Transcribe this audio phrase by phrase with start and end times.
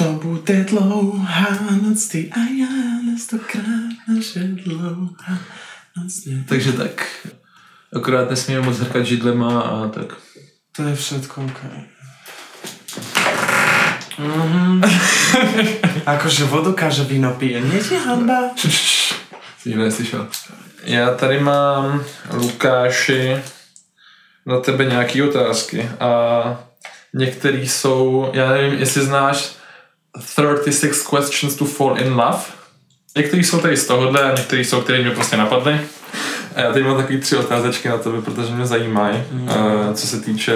[0.00, 2.68] To bude dlouhá noc, ty a já,
[3.18, 5.38] stokrát naše dlouhá
[5.96, 6.28] noc.
[6.48, 7.26] Takže tak.
[7.96, 10.16] Akorát nesmíme moc hrkat židlema a tak.
[10.76, 11.60] To je všetko, ok.
[14.18, 14.82] Mhm.
[16.06, 17.60] akože vodu kaže víno pije.
[17.60, 18.40] Nie je hamba?
[19.58, 20.28] Jsi neslyšel.
[20.84, 23.36] Já tady mám, Lukáši,
[24.46, 26.10] na tebe nějaké otázky a
[27.14, 29.59] některé jsou, já nevím, jestli znáš
[30.18, 32.40] 36 questions to fall in love.
[33.16, 35.80] Některý jsou tady z tohohle a některý jsou, které mě prostě napadly.
[36.56, 39.42] A já tady mám takový tři otázečky na tebe, protože mě zajímají, mm.
[39.42, 40.54] uh, co se týče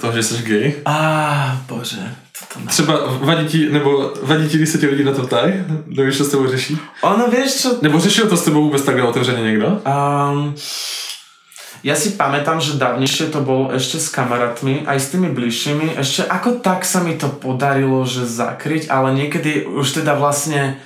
[0.00, 0.74] toho, že jsi gay.
[0.84, 2.14] A ah, bože.
[2.54, 5.54] To Třeba vadí ti, nebo vadí ti, když se ti lidi na to ptají?
[5.86, 6.78] Nevíš, co s tebou řeší?
[7.02, 7.78] Ono, víš čo...
[7.82, 9.66] Nebo řešil to s tebou vůbec takhle otevřeně někdo?
[9.66, 10.54] Um,
[11.86, 15.94] ja si pamätám, že dávnejšie to bolo ešte s kamarátmi, aj s tými bližšími.
[15.94, 20.82] Ešte ako tak sa mi to podarilo, že zakryť, ale niekedy už teda vlastne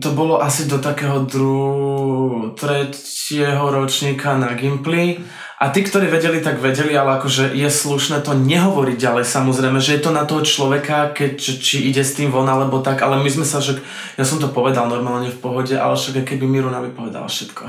[0.00, 2.52] to bolo asi do takého dru...
[2.58, 5.24] tretieho ročníka na Gimply
[5.56, 9.96] a tí, ktorí vedeli, tak vedeli, ale akože je slušné to nehovoriť ďalej samozrejme, že
[9.96, 13.30] je to na toho človeka, keď, či ide s tým von alebo tak, ale my
[13.32, 13.80] sme sa, že
[14.20, 17.64] ja som to povedal normálne v pohode, ale však keby Miruna by povedala všetko.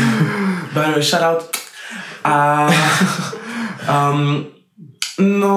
[0.74, 1.42] By the shout out.
[2.22, 2.66] A...
[3.90, 4.46] Um,
[5.18, 5.54] no...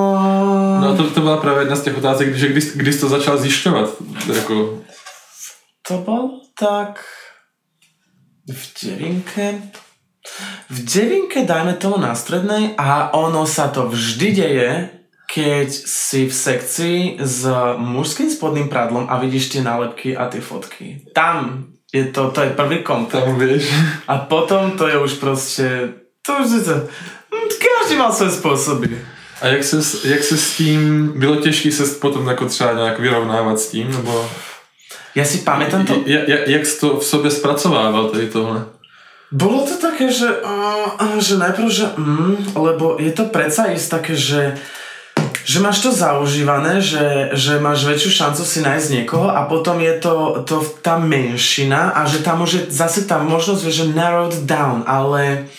[0.81, 3.89] No to, to byla právě jedna z těch otázek, že když, když to začal zjišťovat,
[4.33, 4.81] jako...
[5.87, 7.01] To bol tak
[8.49, 9.61] v devinke,
[10.69, 14.71] v devinke dajme tomu na strednej a ono sa to vždy deje,
[15.29, 17.45] keď si v sekcii s
[17.77, 21.05] mužským spodným pradlom a vidíš tie nálepky a tie fotky.
[21.13, 23.25] Tam je to, to je prvý kontakt.
[23.25, 23.69] Tam vieš.
[24.09, 25.67] A potom to je už proste,
[26.21, 26.75] to už je to,
[27.57, 28.89] každý má svoje spôsoby.
[29.41, 33.59] A jak se, jak se s tím, bylo těžké se potom jako třeba nějak vyrovnávat
[33.59, 34.29] s tím, nebo...
[35.15, 36.05] Ja si pamätám to...
[36.05, 38.65] Jak, jak, jak to v sobě zpracovával tady tohle?
[39.29, 44.13] Bolo to také, že, uh, že najprv, že mm, lebo je to predsa ísť také,
[44.17, 44.57] že
[45.49, 49.97] že máš to zaužívané, že, že máš väčšiu šancu si nájsť niekoho a potom je
[49.97, 55.49] to, to tá menšina a že tam môže zase tá možnosť, že narrowed down, ale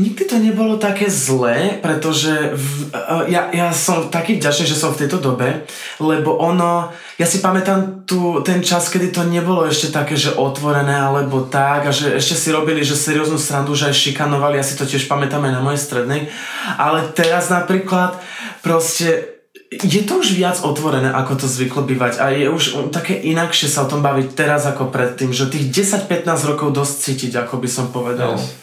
[0.00, 4.96] nikdy to nebolo také zlé, pretože v, uh, ja, ja som taký vďačný, že som
[4.96, 5.68] v tejto dobe,
[6.00, 6.88] lebo ono,
[7.20, 11.88] ja si pamätám tu, ten čas, kedy to nebolo ešte také, že otvorené alebo tak
[11.88, 15.04] a že ešte si robili, že serióznu srandu, že aj šikanovali, ja si to tiež
[15.04, 16.32] pamätám aj na mojej strednej,
[16.80, 18.16] ale teraz napríklad
[18.64, 19.28] proste
[19.72, 23.84] je to už viac otvorené, ako to zvyklo bývať a je už také inakšie sa
[23.84, 27.88] o tom baviť teraz ako predtým, že tých 10-15 rokov dosť cítiť, ako by som
[27.88, 28.36] povedal.
[28.36, 28.61] Yes.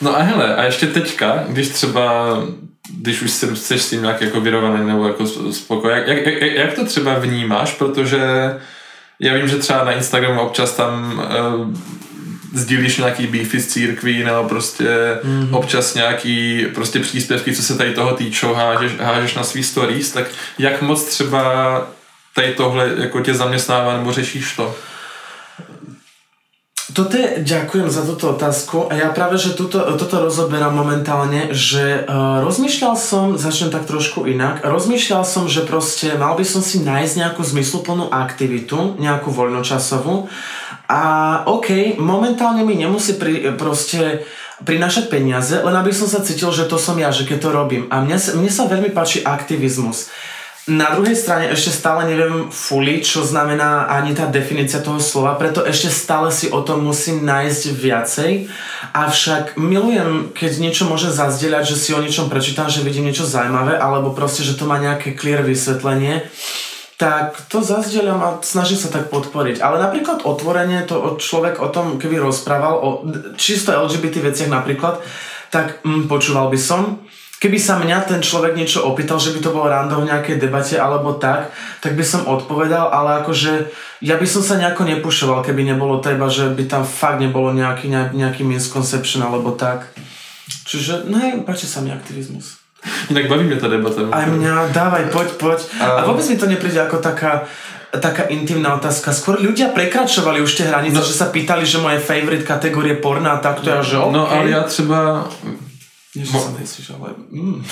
[0.00, 2.36] No a hele, a ještě teďka, když třeba
[2.90, 6.52] když už jsi, jsi s tím nějak jako vyrovaný nebo jako spokoj, jak, jak, jak,
[6.52, 8.20] jak to třeba vnímáš, protože
[9.20, 11.22] já vím, že třeba na Instagramu občas tam
[11.58, 11.74] uh,
[12.54, 15.56] sdílíš nějaký beefy z církví nebo prostě mm-hmm.
[15.56, 20.26] občas nějaký prostě příspěvky, co se tady toho týčou, hážeš, hážeš na svý stories, tak
[20.58, 21.42] jak moc třeba
[22.34, 24.76] tady tohle jako tě zaměstnává nebo řešíš to?
[26.94, 32.06] Toto je, ďakujem za túto otázku a ja práve, že tuto, toto rozoberám momentálne, že
[32.06, 36.86] uh, rozmýšľal som, začnem tak trošku inak, rozmýšľal som, že proste mal by som si
[36.86, 40.30] nájsť nejakú zmysluplnú aktivitu, nejakú voľnočasovú
[40.86, 41.02] a
[41.50, 44.22] OK, momentálne mi nemusí pri, proste
[44.62, 47.84] prinášať peniaze, len aby som sa cítil, že to som ja, že keď to robím.
[47.90, 50.14] A mne, mne sa veľmi páči aktivizmus.
[50.64, 55.60] Na druhej strane ešte stále neviem fully, čo znamená ani tá definícia toho slova, preto
[55.60, 58.32] ešte stále si o tom musím nájsť viacej.
[58.96, 63.76] Avšak milujem, keď niečo môžem zazdieľať, že si o niečom prečítam, že vidím niečo zaujímavé,
[63.76, 66.24] alebo proste, že to má nejaké clear vysvetlenie
[66.94, 69.58] tak to zazdieľam a snažím sa tak podporiť.
[69.58, 72.88] Ale napríklad otvorenie, to človek o tom, keby rozprával o
[73.34, 75.02] čisto LGBT veciach napríklad,
[75.50, 77.02] tak mm, počúval by som
[77.44, 80.80] keby sa mňa ten človek niečo opýtal, že by to bolo random v nejakej debate
[80.80, 81.52] alebo tak,
[81.84, 83.68] tak by som odpovedal, ale akože
[84.00, 87.92] ja by som sa nejako nepušoval, keby nebolo treba, že by tam fakt nebolo nejaký,
[87.92, 89.92] nejaký misconception alebo tak.
[90.64, 92.64] Čiže, no hej, páči sa mi aktivizmus.
[93.12, 94.00] Inak baví mňa tá debata.
[94.08, 95.60] Aj mňa, dávaj, poď, poď.
[95.80, 97.44] A, a vôbec mi to nepríde ako taká
[97.94, 99.14] taká intimná otázka.
[99.14, 103.38] Skôr ľudia prekračovali už tie hranice, no, že sa pýtali, že moje favorite kategórie porna
[103.38, 104.10] a takto ja, že okay.
[104.10, 105.30] No ale ja třeba
[106.14, 107.10] Ježiš, Mo- sa nejsiš, ale...
[107.30, 107.64] Mm.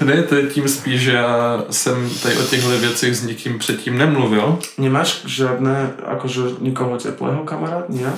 [0.04, 3.98] ne, to je tím spíš, že já jsem tady o těchto věcech s nikým předtím
[3.98, 4.58] nemluvil.
[4.78, 8.12] Nemáš žádné, akože nikoho teplého kamarád, nie?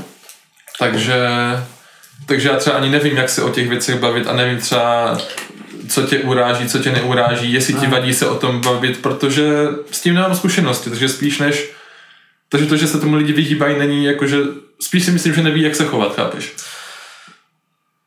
[0.79, 1.17] Takže
[2.27, 5.19] takže já třeba ani nevím, jak se o těch věcech bavit a nevím třeba,
[5.89, 9.45] co tě uráží, co tě neuráží, jestli ti vadí se o tom bavit, protože
[9.91, 11.71] s tím nemám zkušenosti, takže spíš než
[12.49, 14.39] takže to, že se tomu lidi vyhýbají, není jako, že
[14.81, 16.55] spíš si myslím, že neví, jak se chovat, chápeš?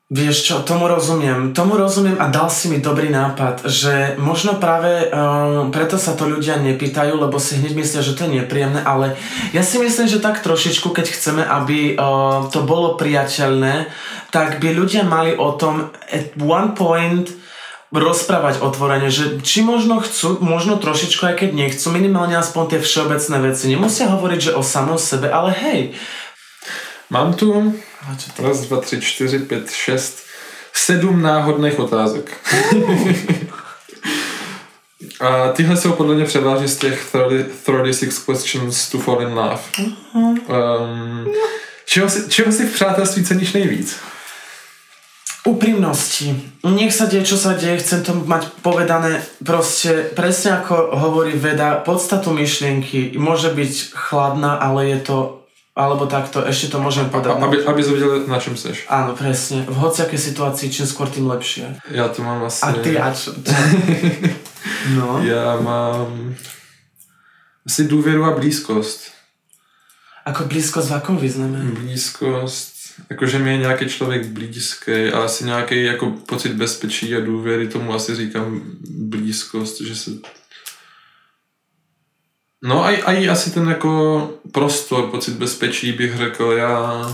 [0.07, 1.51] Vieš čo, tomu rozumiem.
[1.51, 6.31] Tomu rozumiem a dal si mi dobrý nápad, že možno práve um, preto sa to
[6.31, 9.19] ľudia nepýtajú, lebo si hneď myslia, že to je nepríjemné, ale
[9.51, 13.92] ja si myslím, že tak trošičku, keď chceme, aby uh, to bolo priateľné,
[14.31, 17.27] tak by ľudia mali o tom at one point
[17.92, 23.38] rozprávať otvorene, že či možno chcú, možno trošičku, aj keď nechcú, minimálne aspoň tie všeobecné
[23.44, 23.71] veci.
[23.71, 25.80] Nemusia hovoriť, že o samom sebe, ale hej.
[27.09, 27.74] Mám tu
[28.39, 30.19] Raz, dva, tři, čtyři, pět, šest,
[30.74, 32.38] sedm náhodných otázek.
[35.19, 37.15] A tyhle jsou podle mě převážně z těch
[37.83, 39.59] 36 questions to fall in love.
[40.13, 41.27] Um,
[41.86, 43.98] čeho, si, čeho si v přátelství ceníš nejvíc?
[45.48, 46.36] Úprimnosti.
[46.68, 51.80] Nech sa deje, čo sa deje, chcem to mať povedané proste, presne ako hovorí veda,
[51.80, 55.47] podstatu myšlienky môže byť chladná, ale je to
[55.78, 57.38] alebo takto, ešte to môžem podať.
[57.38, 58.90] Aby, aby sme vedeli, na čom seš.
[58.90, 59.62] Áno, presne.
[59.70, 61.78] V hociakej situácii, čím skôr, tým lepšie.
[61.94, 62.66] Ja to mám asi...
[62.66, 63.38] A ty a čo?
[64.98, 65.22] no.
[65.22, 66.34] Ja mám
[67.62, 69.14] asi dôveru a blízkosť.
[70.26, 71.62] Ako blízkosť v akom význame?
[71.62, 77.68] Blízkosť, akože mi je nejaký človek blízký, ale asi nejaký jako pocit bezpečí a důvěry,
[77.68, 80.12] tomu asi říkám blízkost, že se
[82.63, 83.92] No aj, aj asi ten jako
[84.51, 87.06] prostor, pocit bezpečí bych řekl, já...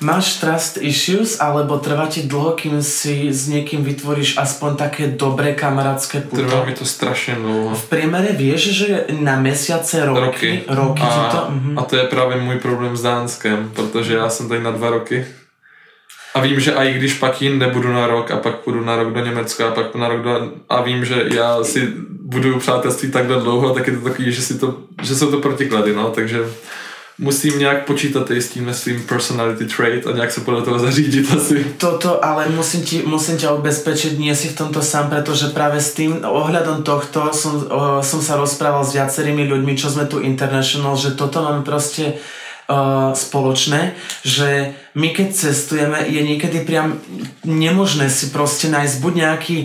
[0.00, 5.54] Máš trust issues, alebo trvá ti dlho, kým si s niekým vytvoríš aspoň také dobré
[5.54, 6.42] kamarátske puto?
[6.42, 7.76] Trvá mi to strašně dlouho.
[7.76, 11.42] V priemere vieš, že na mesiace, roky, roky, roky a, ti to...
[11.54, 11.78] Uh-huh.
[11.78, 15.26] A to je právě můj problém s Dánskem, protože já jsem tady na dva roky.
[16.34, 19.12] A vím, že i když pak jinde budu na rok a pak půjdu na rok
[19.12, 20.50] do Německa a pak na rok do...
[20.68, 24.58] A vím, že já si budu přátelství takhle dlouho, tak je to takový, že, si
[24.58, 26.44] to, že jsou to protiklady, no, takže
[27.18, 31.32] musím nějak počítat i s tím svým personality trait a nějak se podle toho zařídit
[31.36, 31.66] asi.
[31.78, 35.98] Toto, ale musím, ti, musím ťa ubezpečiť, nie si v tomto sám, pretože práve s
[35.98, 41.18] tým ohľadom tohto som, o, som rozprával s viacerými ľuďmi, čo sme tu international, že
[41.18, 42.22] toto máme proste
[42.68, 47.00] uh, spoločné, že my keď cestujeme, je niekedy priam
[47.42, 49.58] nemožné si proste nájsť buď nejaký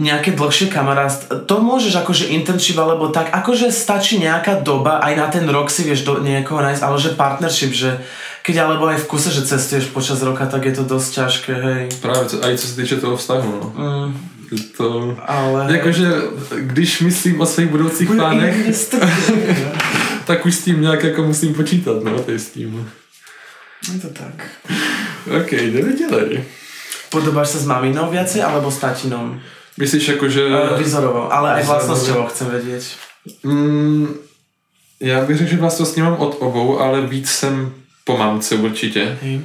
[0.00, 1.12] nejaké dlhšie kamarát,
[1.44, 5.84] to môžeš akože internship alebo tak, akože stačí nejaká doba, aj na ten rok si
[5.84, 7.90] vieš do niekoho nájsť, ale že partnership, že
[8.40, 11.82] keď alebo aj v kuse, že cestuješ počas roka, tak je to dosť ťažké, hej.
[12.00, 13.66] Práve, aj co sa týče toho vztahu, no.
[13.76, 14.10] Mm.
[14.76, 15.72] To, ale...
[15.78, 16.06] Jakože,
[16.58, 18.56] když myslím o svých budoucích plánech,
[20.30, 22.90] tak už s tím nějak jako musím počítat, no, to je s tím.
[23.94, 24.46] Je to tak.
[25.40, 26.44] OK, jdeme ďalej.
[27.10, 29.42] Podobáš sa s maminou viacej, alebo s tatinom?
[29.74, 30.46] Myslíš jako, že...
[30.78, 32.84] Vizorovo, ale aj vlastnosťovo chcem vedieť.
[33.42, 34.14] Mm,
[35.00, 37.72] já bych řekl, že vlastnostně mám od obou, ale víc jsem
[38.04, 39.18] po mamce určitě.
[39.22, 39.40] Hej.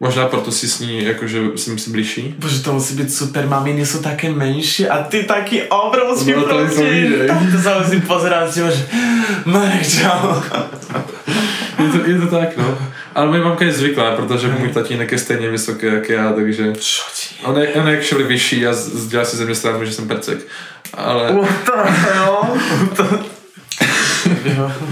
[0.00, 2.34] Možná proto si s ní, jakože si si blížší.
[2.38, 6.70] Bože, to musí byť super, maminy sú také menšie a ty taký obrovský no, to
[7.50, 8.86] To sa musím pozerať, že
[9.42, 10.38] Marek, čau.
[11.82, 12.78] je, to, je to tak, no.
[13.14, 16.72] Ale moje mamka je zvyklá, protože můj tatínek je stejně vysoký jak já, takže...
[17.42, 18.74] On je, on je actually vyšší a
[19.08, 20.38] dělá si ze mě stranu, že jsem percek.
[20.94, 21.32] Ale...
[21.32, 22.36] What the hell?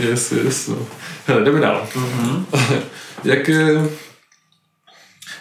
[0.00, 0.76] yes, yes, no.
[1.26, 1.86] Hele, jdeme dál.
[1.96, 2.44] Mm-hmm.
[3.24, 3.50] jak,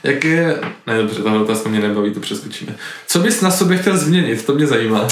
[0.04, 0.60] jak je...
[0.88, 2.76] Ne, dobře, tahle otázka mě nebaví, to přeskočíme.
[3.08, 4.46] Co bys na sobě chtěl změnit?
[4.46, 5.08] To mě zajímá.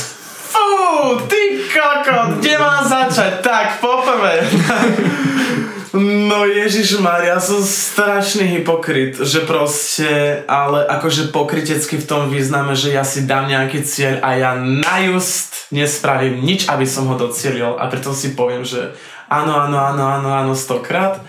[0.53, 3.41] Fú, ty kokot, kde mám začať?
[3.41, 4.49] Tak, poprvé.
[5.93, 12.89] No Ježiš Maria, som strašný hypokrit, že proste, ale akože pokrytecky v tom význame, že
[12.89, 17.85] ja si dám nejaký cieľ a ja najust nespravím nič, aby som ho docielil a
[17.93, 18.97] preto si poviem, že
[19.29, 21.21] áno, áno, áno, áno, áno, stokrát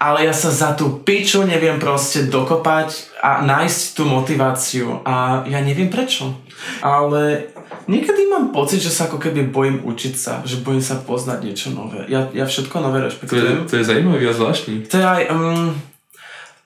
[0.00, 5.60] ale ja sa za tú piču neviem proste dokopať a nájsť tú motiváciu a ja
[5.60, 6.40] neviem prečo.
[6.80, 7.52] Ale
[7.84, 11.68] niekedy mám pocit, že sa ako keby bojím učiť sa, že bojím sa poznať niečo
[11.76, 12.08] nové.
[12.08, 13.68] Ja, ja všetko nové rešpektujem.
[13.68, 14.88] To je, to je zaujímavé a zvláštní.
[14.88, 15.22] To je aj...
[15.28, 15.76] Um,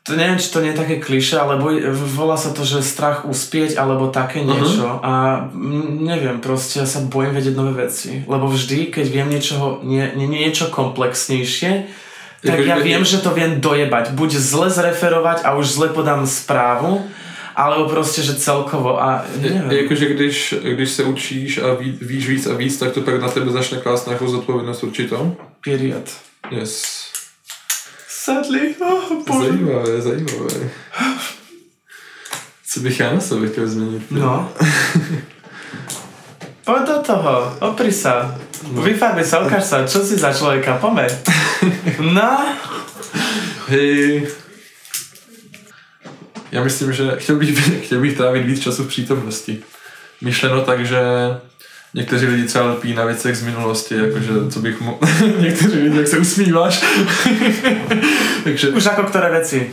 [0.04, 3.24] to neviem, či to nie je také kliše, ale boj, volá sa to, že strach
[3.24, 5.00] uspieť alebo také niečo uh-huh.
[5.00, 5.12] a
[6.04, 10.28] neviem, proste ja sa bojím vedieť nové veci, lebo vždy, keď viem niečoho, nie, nie,
[10.28, 11.88] niečo komplexnejšie,
[12.44, 14.12] tak ja viem, že to viem dojebať.
[14.12, 17.08] Buď zle zreferovať a už zle podám správu,
[17.56, 19.70] alebo prostě, že celkovo a nevím.
[19.70, 23.28] Jakože když, když se učíš a ví, víš víc a víc, tak to pak na
[23.28, 25.36] tebe začne klást nějakou zodpovědnost určitou?
[25.64, 26.10] Period.
[26.50, 26.84] Yes.
[28.08, 28.74] Sadly.
[28.80, 29.48] Oh, bože.
[29.48, 30.70] Zajímavé, zajímavé.
[32.66, 34.02] Co bych já na sebe chtěl změnit?
[34.10, 34.52] No.
[36.64, 38.38] Poď do toho, opri sa.
[38.72, 41.12] Vyfarbi sa, ukáž sa, čo si za človeka, pomeď.
[42.00, 42.38] No.
[43.68, 44.28] Hej.
[46.52, 49.62] Já myslím, že chtěl bych, chtěl bych trávit víc času v přítomnosti.
[50.20, 51.00] Myšleno tak, že
[51.94, 55.00] někteří lidi třeba lpí na věcech z minulosti, jakože co bych mo...
[55.38, 56.84] někteří lidi, jak se usmíváš.
[58.44, 59.72] Takže Už ako ktoré veci.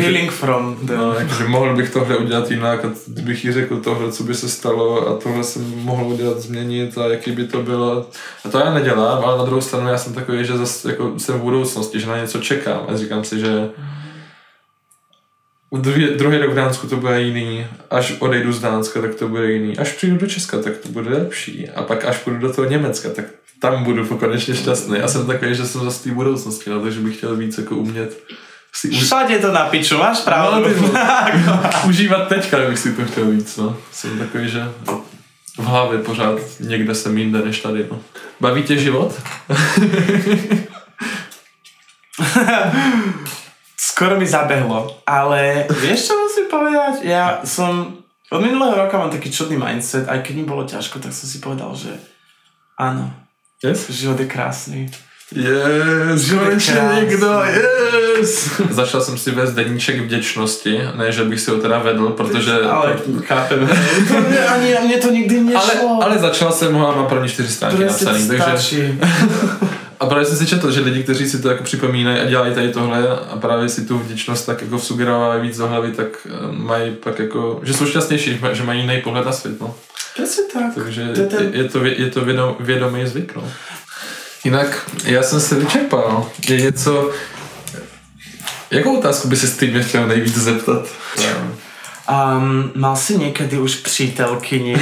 [0.00, 0.92] Healing from the...
[0.96, 4.48] No, jakože mohl bych tohle udělat jinak a kdybych jí řekl tohle, co by se
[4.48, 8.08] stalo a tohle jsem mohl udělat, změnit a jaký by to bylo.
[8.44, 11.34] A to já nedělám, ale na druhou stranu já jsem takový, že zase jako jsem
[11.34, 12.80] v budoucnosti, že na něco čekám.
[12.88, 13.70] A říkám si, že
[15.72, 19.52] druhý, druhý rok v Dánsku to bude jiný, až odejdu z Dánska, tak to bude
[19.52, 21.68] jiný, až přijdu do Česka, tak to bude lepší.
[21.68, 23.24] A pak až půjdu do toho Německa, tak
[23.60, 24.98] tam budu konečně šťastný.
[24.98, 27.76] Já jsem takový, že jsem zase v té budoucnosti, no, takže bych chtěl víc jako
[27.76, 28.22] umět
[28.74, 30.64] si už Všade to na piču, máš pravdu.
[31.46, 33.76] No, užívat teďka, kdybych si to chtěl víc, no.
[33.92, 34.68] Jsem takový, že
[35.58, 38.00] v hlavě pořád někde jsem jinde než tady, no.
[38.40, 39.22] Baví tě život?
[43.76, 47.04] Skoro mi zabehlo, ale vieš čo musím povedať?
[47.04, 48.02] Ja som
[48.32, 51.38] od minulého roka mám taký čudný mindset, aj keď mi bolo ťažko, tak som si
[51.44, 51.92] povedal, že
[52.80, 53.12] áno,
[53.62, 53.86] Yes?
[53.92, 54.90] život je krásný.
[55.34, 57.42] Yes, konečně někdo,
[58.18, 58.50] yes!
[58.70, 62.52] Začal jsem si vést deníček vděčnosti, ne, že bych si ho teda vedl, protože...
[62.52, 63.68] Ale chápem.
[64.08, 65.98] To mne, ani mne to nikdy ale, nešlo.
[66.02, 68.94] ale začal jsem ho a mám první čtyři stránky napsaný, takže...
[70.00, 72.68] A právě jsem si četl, že lidi, kteří si to jako připomínají a dělají tady
[72.72, 76.90] tohle a právě si tu vděčnost tak jako vsugerovávají víc do hlavy, tak eh, mají
[76.94, 79.74] pak jako, že jsou šťastnější, že mají jiný pohled na svět, no.
[80.16, 80.74] Presne tak.
[80.74, 83.44] Takže To je ten- je, to, je to vědom, vědomý zvyk, no.
[84.44, 86.30] Jinak já jsem se vyčerpal.
[86.48, 87.10] Je něco...
[88.70, 90.88] Jakou otázku by se ty mě chtěl nejvíc zeptat?
[92.10, 94.76] Um, mal si niekedy už přítelkyni?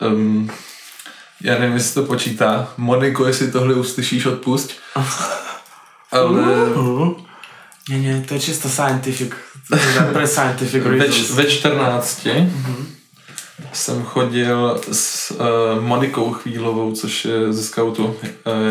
[0.00, 0.50] Um,
[1.40, 2.72] já nevím, jestli to počítá.
[2.76, 4.72] Moniko, jestli tohle uslyšíš, odpusť.
[6.12, 6.42] Ale
[6.74, 7.24] Uh.
[7.88, 9.32] Nie, nie, to je čisto scientific.
[10.12, 11.30] Pre scientific ve, reasons.
[11.30, 12.26] ve 14
[13.72, 15.36] jsem chodil s uh,
[15.82, 18.16] Monikou Chvílovou, což je ze scoutu uh,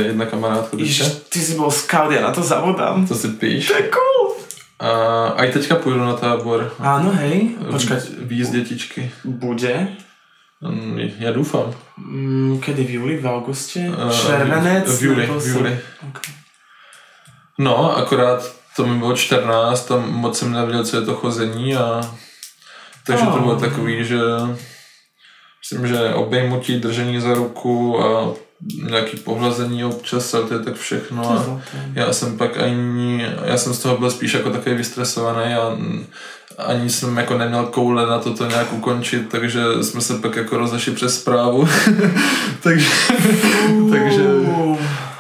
[0.06, 0.78] jedna kamarádka.
[0.78, 3.08] Ježiš, ty si bol scout, ja na to zabudám.
[3.08, 3.68] To si píš.
[3.68, 4.36] To je cool.
[4.80, 6.74] A, i teďka půjdu na tábor.
[6.80, 9.12] Áno, hej, počkať, Výjezd dětičky.
[9.24, 9.88] bude?
[10.62, 11.74] Mm, Já doufám.
[11.98, 13.80] Mm, kedy v júli, v auguste?
[13.80, 15.00] Eh, Červenec?
[15.00, 15.80] v júli, v júli.
[16.10, 16.34] Okay.
[17.60, 18.44] No, akorát
[18.76, 22.02] to mi bylo 14, tam moc jsem nevěděl, co je to chození a
[23.06, 23.40] takže to Oh.
[23.40, 24.18] bylo takový, že
[25.72, 28.34] myslím, že obejmutí, držení za ruku a
[28.90, 31.24] nějaký pohlazení občas, ale to je tak všechno.
[31.24, 31.62] To A
[31.94, 35.78] já jsem pak ani, já jsem z toho byl spíš jako takový vystresovaný a
[36.58, 40.58] ani jsem jako neměl koule na to to nějak ukončit, takže jsme se pak jako
[40.58, 41.68] rozešli přes zprávu.
[42.64, 42.90] takže,
[43.92, 44.24] takže,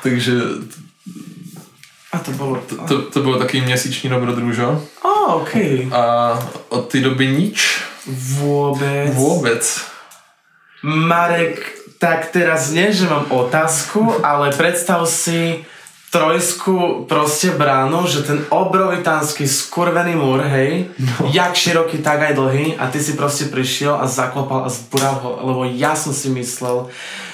[0.04, 0.34] takže
[2.12, 2.64] A to bolo...
[2.88, 4.84] to, to bylo takový měsíční dobrodružo.
[5.04, 5.56] A, OK.
[5.92, 7.84] A od té doby nič.
[8.08, 9.14] Vôbec.
[9.14, 9.93] Vůbec.
[10.84, 11.64] Marek,
[11.96, 15.64] tak teraz nie, že mám otázku, ale predstav si
[16.14, 21.26] trojskú proste bránu, že ten obrovitánsky skurvený múr, hej, no.
[21.34, 25.32] jak široký, tak aj dlhý a ty si proste prišiel a zaklopal a zbural ho,
[25.42, 26.92] lebo ja som si myslel,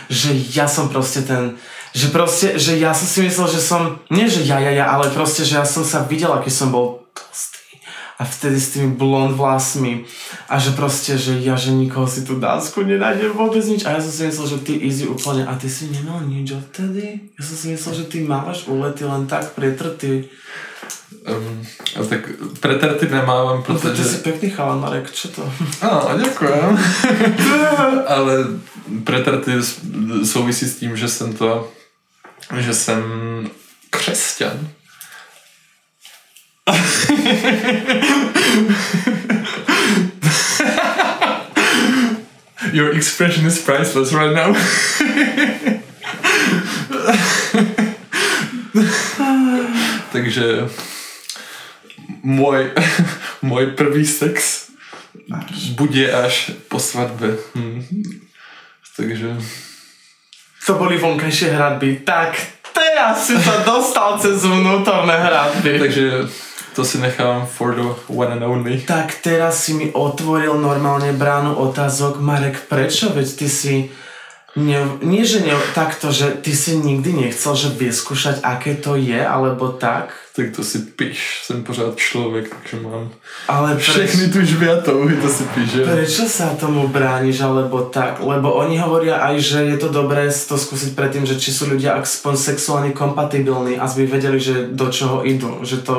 [0.07, 1.59] že ja som proste ten,
[1.91, 5.11] že proste, že ja som si myslel, že som, nie že ja, ja, ja, ale
[5.11, 7.08] proste, že ja som sa videl, aký som bol
[8.19, 10.03] a vtedy s tými blond vlasmi
[10.51, 14.01] a že proste, že ja, že nikoho si tu Dánsku nenájdem vôbec nič a ja
[14.03, 17.31] som si myslel, že ty easy úplne a ty si nemal nič odtedy?
[17.39, 20.27] Ja som si myslel, že ty máš ulety len tak pretrty.
[21.23, 21.63] Um,
[21.95, 22.27] a tak
[22.59, 24.03] preterty nemávám, No to ty protože...
[24.03, 25.43] si pekný chalan, Marek, čo to?
[25.81, 26.75] A, děkujem.
[28.07, 28.33] Ale
[29.03, 29.79] preterty s-
[30.23, 31.71] souvisí s tím, že jsem to,
[32.57, 33.03] že jsem
[33.89, 34.67] křesťan.
[42.73, 44.53] Your expression is priceless right now.
[50.11, 50.69] Takže
[52.23, 52.71] můj,
[53.41, 54.67] můj první sex
[55.75, 57.37] bude až po svatbě.
[57.55, 57.83] Hm.
[58.97, 59.37] Takže
[60.65, 62.05] To boli vonkajšie hradby.
[62.05, 62.37] Tak
[62.77, 65.79] teraz si sa dostal cez vnútorné hradby.
[65.79, 66.05] Takže
[66.79, 68.79] to si nechám for the one and only.
[68.87, 72.23] Tak teraz si mi otvoril normálne bránu otázok.
[72.23, 73.11] Marek, prečo?
[73.11, 73.75] Veď ty si
[74.59, 79.15] Nie, nie, že ne, takto, že ty si nikdy nechcel, že vyskúšať, aké to je,
[79.15, 80.11] alebo tak.
[80.35, 83.09] Tak to si píš, jsem pořád člověk, takže mám
[83.47, 85.83] Ale všechny tužby a touhy, to si píš, že?
[85.83, 88.19] Prečo sa tomu brániš, alebo tak?
[88.19, 91.95] Lebo oni hovoria aj, že je to dobré to skúsiť predtým, že či sú ľudia
[91.99, 95.63] aspoň sexuálne kompatibilní a aby vedeli, že do čoho idú.
[95.63, 95.95] Že to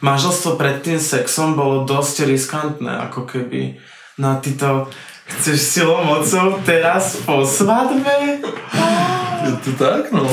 [0.00, 3.80] manželstvo pred tým sexom bolo dosť riskantné, ako keby.
[4.20, 4.88] No a ty to
[5.26, 8.40] chceš silou mocou teraz po svadbe?
[9.44, 10.26] Je to tak, no.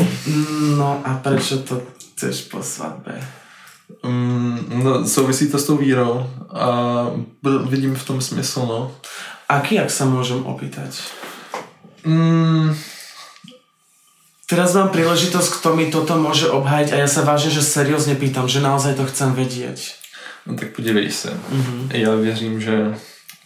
[0.78, 1.82] No a prečo to
[2.16, 3.18] chceš po svadbe?
[4.06, 6.68] Mm, no, souvisí to s tou vírou a
[7.44, 8.80] vidím v tom smysl, no.
[9.50, 10.94] Aký, ak sa môžem opýtať?
[12.06, 12.78] Mm,
[14.50, 18.50] Teraz mám príležitosť, kto mi toto môže obhajiť a ja sa vážne, že seriózne pýtam,
[18.50, 19.94] že naozaj to chcem vedieť.
[20.50, 21.30] no tak podívej se.
[21.50, 21.90] Mhm.
[21.94, 22.96] Já věřím, že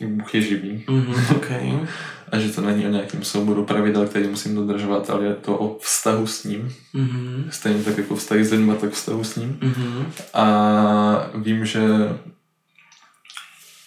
[0.08, 1.48] Bůh je živý Mhm, OK.
[2.32, 5.78] a že to není o nějakém souboru pravidel, který musím dodržovat, ale je to o
[5.80, 6.74] vztahu s ním.
[6.94, 9.58] Mhm, Stejně tak jako vztahy s lidmi, tak vztahu s ním.
[9.62, 10.46] mhm, A
[11.36, 11.82] vím, že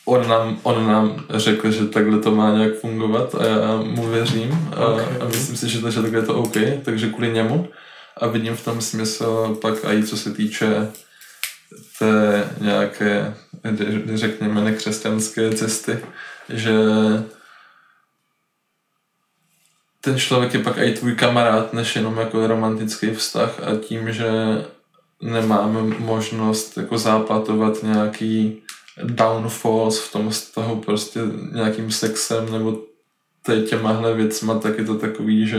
[0.04, 4.68] on nám, on nám řekl, že takhle to má nějak fungovat a já mu věřím
[4.76, 5.00] a, Ok.
[5.20, 7.68] a myslím si, že, to, že takhle je to OK, takže kvůli němu
[8.20, 10.88] a vidím v tom smysl pak i co se týče
[11.98, 13.34] té nějaké,
[14.14, 15.98] řekněme, nekřesťanské cesty,
[16.48, 16.72] že
[20.00, 24.30] ten člověk je pak i tvůj kamarád, než jenom jako romantický vztah a tím, že
[25.22, 28.62] nemáme možnost jako záplatovat nějaký
[29.02, 31.20] downfalls v tom vztahu prostě
[31.52, 32.78] nějakým sexem nebo
[33.46, 35.58] tě- těmahle věcma, tak je to takový, že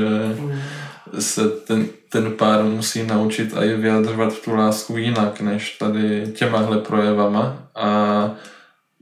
[1.19, 6.77] se ten, ten pár musí naučit a je vyjadřovat tu lásku jinak, než tady těmahle
[6.77, 8.31] projevama a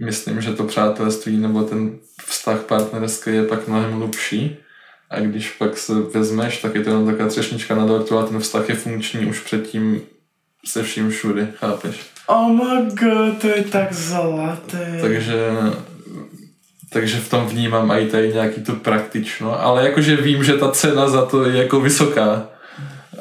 [0.05, 4.57] myslím, že to přátelství nebo ten vztah partnerský je pak mnohem hlubší
[5.09, 8.39] a když pak se vezmeš, tak je to jenom taková třešnička na dortu a ten
[8.39, 10.01] vztah je funkční už předtím
[10.65, 12.05] se vším všudy, chápeš?
[12.27, 14.97] Oh my god, to je tak zlaté.
[15.01, 15.49] Takže
[16.95, 21.09] takže v tom vnímám i tady nějaký to praktično, ale jakože vím, že ta cena
[21.09, 22.43] za to je jako vysoká.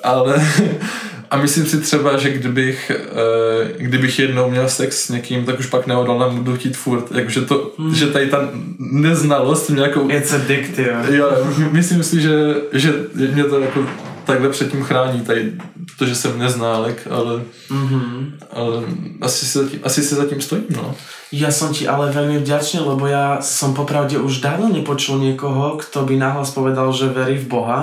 [0.02, 0.47] Ale
[1.31, 5.66] a myslím si třeba, že kdybych, eh, kdybych jednou měl sex s někým, tak už
[5.66, 7.12] pak neodolám budu chtít furt.
[7.12, 7.94] Jakože to, Hmm.
[7.94, 10.07] že tady ta neznalost mě jako...
[10.11, 11.07] It's addictive.
[11.11, 11.31] Jo,
[11.70, 13.87] myslím si, že, že mě to jako
[14.26, 15.52] takhle předtím chrání, tady
[15.98, 18.34] to, že jsem neználek, ale, Mhm.
[18.52, 18.82] ale
[19.20, 20.94] asi, si zatím, asi si zatím stojím, no.
[21.34, 26.06] Ja som ti ale veľmi vďačný, lebo ja som popravde už dávno nepočul niekoho, kto
[26.06, 27.80] by nahlas povedal, že verí v Boha,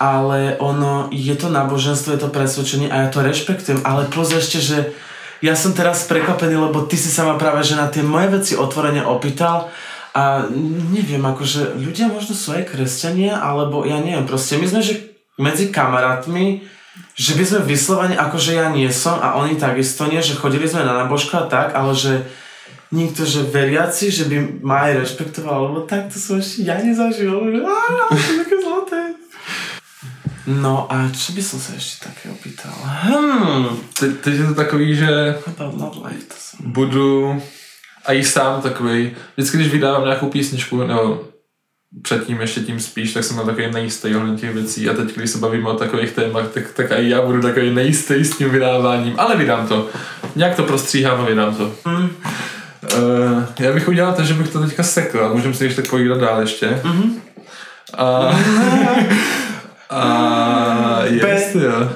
[0.00, 4.64] ale ono, je to náboženstvo, je to presvedčenie a ja to rešpektujem, ale plus ešte,
[4.64, 4.96] že
[5.44, 8.52] ja som teraz prekvapený, lebo ty si sa ma práve že na tie moje veci
[8.56, 9.68] otvorene opýtal
[10.16, 10.48] a
[10.92, 15.09] neviem, akože ľudia možno sú aj kresťania, alebo ja neviem, proste my sme, že
[15.40, 16.60] medzi kamarátmi,
[17.16, 20.84] že by sme vyslovene, akože ja nie som a oni takisto nie, že chodili sme
[20.84, 22.28] na nábožku a tak, ale že
[22.92, 27.32] nikto, že veriaci, že by ma aj rešpektoval, alebo tak, to som ešte ja nezažil,
[27.56, 27.78] že á,
[28.10, 29.00] to je také zlaté.
[30.50, 32.74] No a čo by som sa ešte také opýtal?
[32.74, 36.58] Hmm, Teď, teď je to takový, že about love life, to som...
[36.72, 37.42] budu
[38.06, 41.29] a i sám takový, vždycky když vydávám nějakou písničku, nebo
[42.02, 45.30] předtím ještě tím spíš, tak jsem byl takový nejistý ohledně těch věcí a teď, když
[45.30, 49.14] se bavíme o takových tématech, tak, tak i já budu takový nejistý s tím vydáváním,
[49.18, 49.88] ale vydám to.
[50.36, 51.72] Nějak to prostříhám a vydám to.
[51.86, 52.08] Mm,
[52.98, 55.90] Uh, já bych udělal to, že bych to teďka sekl a můžeme si ještě tak
[55.90, 56.80] povídat dál ještě.
[56.84, 57.12] mhm.
[57.98, 58.06] A,
[59.90, 61.88] a jest, jo.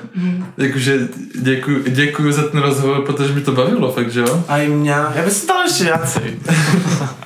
[0.58, 1.08] Jakože
[1.40, 4.44] děkuju, děkuju za ten rozhovor, protože mi to bavilo, fakt, že jo?
[4.48, 6.26] Aj mňa, ja by som dal ešte viacej.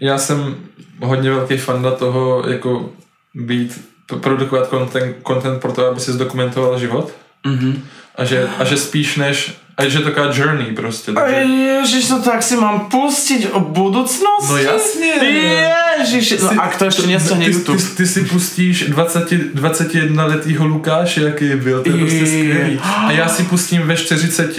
[0.00, 0.56] Já jsem
[1.02, 2.90] hodně velký fanda toho, jako
[3.34, 7.12] být, produkovat content, content pro to, aby si zdokumentoval život.
[7.46, 7.82] Mhm.
[8.16, 11.12] A že, a že spíš než, a že je to taková journey prostě.
[11.12, 14.52] A Takže, Ježiš, to tak si mám pustiť o budúcnosti?
[14.52, 15.06] No jasne.
[16.00, 21.20] Ježiš, no ak to ešte nestihne ty, ty, ty, si pustíš 20, 21 letýho Lukáše,
[21.20, 22.26] jaký byl, to je prostě Je.
[22.26, 22.80] skvělý.
[23.06, 24.56] A já si pustím ve 40,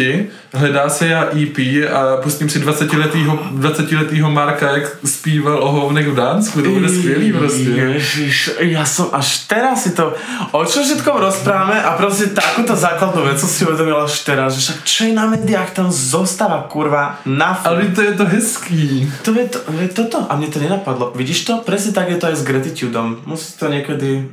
[0.54, 1.58] hledá se já EP
[1.94, 6.70] a pustím si 20 letýho, 20 letýho Marka, jak zpíval o hovnech v Dánsku, to
[6.70, 7.70] bude skvělý prostě.
[7.70, 10.14] Ježiš, ja som až teraz si to,
[10.52, 14.62] o čo všetkom rozprávame a proste takúto základnú vec som si uvedomil až teraz, že
[14.62, 19.12] však čo je na médiách tam zostáva kurva na f- Ale to je to hezký.
[19.24, 21.12] To je, to, je toto a mne to nenapadlo.
[21.16, 21.58] Vidíš to?
[21.62, 23.22] Presne tak je to aj s gratitudom.
[23.26, 24.28] Musí to niekedy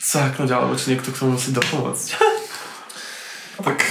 [0.00, 2.06] sáknuť, alebo či niekto k tomu musí dopomôcť.
[3.64, 3.86] Tak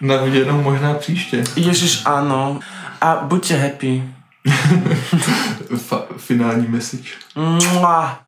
[0.00, 1.44] na viděnou možná příště.
[1.56, 2.60] Ježiš, áno.
[3.00, 4.02] A buďte happy.
[6.16, 7.10] Finální message.
[7.36, 8.18] Mua.